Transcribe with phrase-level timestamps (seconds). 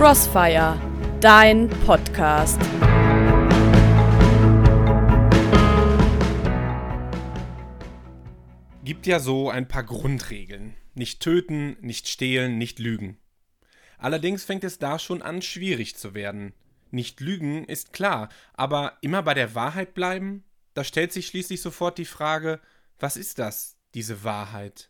[0.00, 0.80] Crossfire,
[1.20, 2.58] dein Podcast.
[8.82, 10.74] Gibt ja so ein paar Grundregeln.
[10.94, 13.18] Nicht töten, nicht stehlen, nicht lügen.
[13.98, 16.54] Allerdings fängt es da schon an, schwierig zu werden.
[16.90, 20.44] Nicht lügen ist klar, aber immer bei der Wahrheit bleiben?
[20.72, 22.58] Da stellt sich schließlich sofort die Frage,
[22.98, 24.88] was ist das, diese Wahrheit?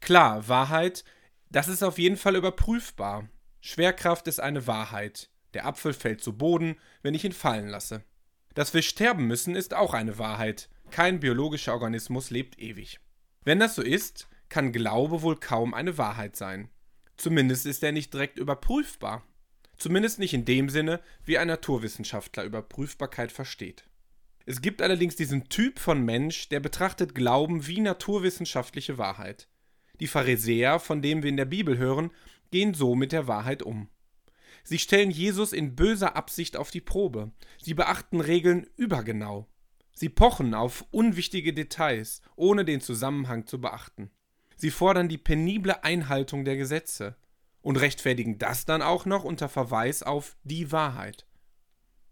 [0.00, 1.04] Klar, Wahrheit,
[1.50, 3.28] das ist auf jeden Fall überprüfbar.
[3.64, 5.30] Schwerkraft ist eine Wahrheit.
[5.54, 8.02] Der Apfel fällt zu Boden, wenn ich ihn fallen lasse.
[8.54, 10.68] Dass wir sterben müssen, ist auch eine Wahrheit.
[10.90, 12.98] Kein biologischer Organismus lebt ewig.
[13.44, 16.70] Wenn das so ist, kann Glaube wohl kaum eine Wahrheit sein.
[17.16, 19.22] Zumindest ist er nicht direkt überprüfbar.
[19.78, 23.84] Zumindest nicht in dem Sinne, wie ein Naturwissenschaftler Überprüfbarkeit versteht.
[24.44, 29.46] Es gibt allerdings diesen Typ von Mensch, der betrachtet Glauben wie naturwissenschaftliche Wahrheit.
[30.00, 32.10] Die Pharisäer, von denen wir in der Bibel hören,
[32.52, 33.88] gehen so mit der Wahrheit um.
[34.62, 37.32] Sie stellen Jesus in böser Absicht auf die Probe.
[37.60, 39.48] Sie beachten Regeln übergenau.
[39.94, 44.10] Sie pochen auf unwichtige Details, ohne den Zusammenhang zu beachten.
[44.56, 47.16] Sie fordern die penible Einhaltung der Gesetze
[47.60, 51.26] und rechtfertigen das dann auch noch unter Verweis auf die Wahrheit.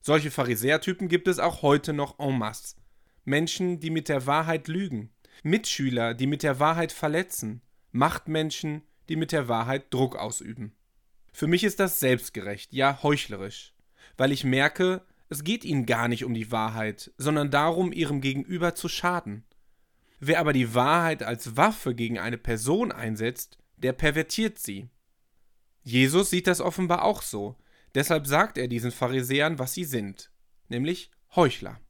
[0.00, 2.76] Solche Pharisäertypen gibt es auch heute noch en masse.
[3.24, 5.10] Menschen, die mit der Wahrheit lügen,
[5.42, 10.74] Mitschüler, die mit der Wahrheit verletzen, Machtmenschen, die mit der Wahrheit Druck ausüben.
[11.32, 13.74] Für mich ist das selbstgerecht, ja heuchlerisch,
[14.16, 18.74] weil ich merke, es geht ihnen gar nicht um die Wahrheit, sondern darum, ihrem Gegenüber
[18.74, 19.44] zu schaden.
[20.18, 24.88] Wer aber die Wahrheit als Waffe gegen eine Person einsetzt, der pervertiert sie.
[25.82, 27.56] Jesus sieht das offenbar auch so,
[27.94, 30.30] deshalb sagt er diesen Pharisäern, was sie sind,
[30.68, 31.80] nämlich Heuchler.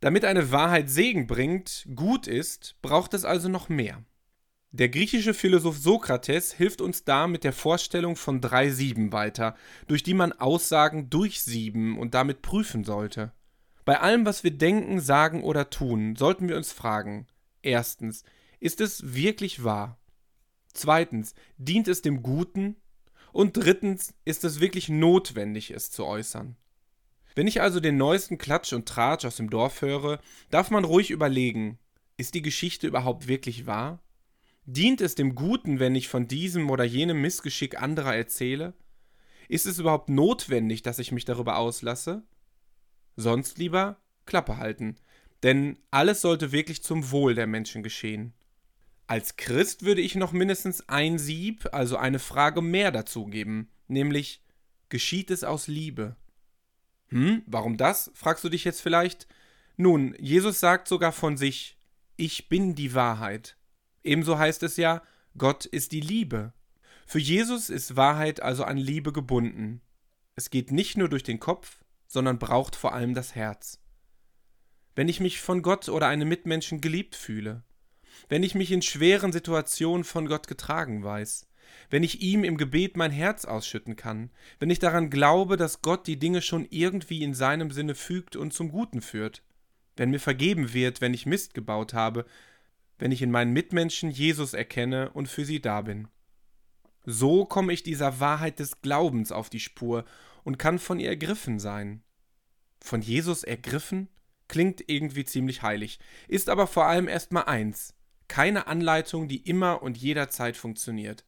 [0.00, 4.04] Damit eine Wahrheit Segen bringt, gut ist, braucht es also noch mehr.
[4.76, 9.54] Der griechische Philosoph Sokrates hilft uns da mit der Vorstellung von drei Sieben weiter,
[9.86, 13.30] durch die man Aussagen durchsieben und damit prüfen sollte.
[13.84, 17.28] Bei allem, was wir denken, sagen oder tun, sollten wir uns fragen:
[17.62, 18.24] Erstens,
[18.58, 20.00] ist es wirklich wahr?
[20.72, 22.74] Zweitens, dient es dem Guten?
[23.32, 26.56] Und drittens, ist es wirklich notwendig, es zu äußern?
[27.36, 30.18] Wenn ich also den neuesten Klatsch und Tratsch aus dem Dorf höre,
[30.50, 31.78] darf man ruhig überlegen:
[32.16, 34.00] Ist die Geschichte überhaupt wirklich wahr?
[34.66, 38.72] Dient es dem Guten, wenn ich von diesem oder jenem Missgeschick anderer erzähle?
[39.48, 42.22] Ist es überhaupt notwendig, dass ich mich darüber auslasse?
[43.16, 44.96] Sonst lieber Klappe halten,
[45.42, 48.32] denn alles sollte wirklich zum Wohl der Menschen geschehen.
[49.06, 54.42] Als Christ würde ich noch mindestens ein Sieb, also eine Frage mehr dazugeben, nämlich
[54.88, 56.16] geschieht es aus Liebe?
[57.08, 58.10] Hm, warum das?
[58.14, 59.26] fragst du dich jetzt vielleicht?
[59.76, 61.76] Nun, Jesus sagt sogar von sich,
[62.16, 63.56] ich bin die Wahrheit.
[64.04, 65.02] Ebenso heißt es ja,
[65.36, 66.52] Gott ist die Liebe.
[67.06, 69.80] Für Jesus ist Wahrheit also an Liebe gebunden.
[70.36, 73.80] Es geht nicht nur durch den Kopf, sondern braucht vor allem das Herz.
[74.94, 77.64] Wenn ich mich von Gott oder einem Mitmenschen geliebt fühle,
[78.28, 81.48] wenn ich mich in schweren Situationen von Gott getragen weiß,
[81.90, 86.06] wenn ich ihm im Gebet mein Herz ausschütten kann, wenn ich daran glaube, dass Gott
[86.06, 89.42] die Dinge schon irgendwie in seinem Sinne fügt und zum Guten führt,
[89.96, 92.26] wenn mir vergeben wird, wenn ich Mist gebaut habe,
[92.98, 96.08] wenn ich in meinen Mitmenschen Jesus erkenne und für sie da bin.
[97.04, 100.04] So komme ich dieser Wahrheit des Glaubens auf die Spur
[100.42, 102.02] und kann von ihr ergriffen sein.
[102.80, 104.08] Von Jesus ergriffen?
[104.48, 107.94] Klingt irgendwie ziemlich heilig, ist aber vor allem erstmal eins:
[108.28, 111.24] keine Anleitung, die immer und jederzeit funktioniert.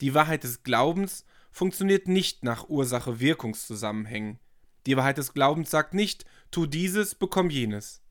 [0.00, 4.38] Die Wahrheit des Glaubens funktioniert nicht nach Ursache-Wirkungszusammenhängen.
[4.86, 8.02] Die Wahrheit des Glaubens sagt nicht, tu dieses, bekomm jenes.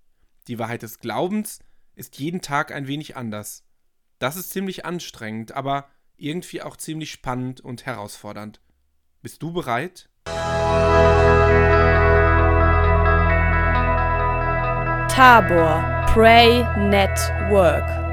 [0.47, 1.59] Die Wahrheit des Glaubens
[1.99, 3.65] ist jeden Tag ein wenig anders.
[4.19, 8.61] Das ist ziemlich anstrengend, aber irgendwie auch ziemlich spannend und herausfordernd.
[9.21, 10.09] Bist du bereit?
[15.09, 18.08] Tabor Pray Network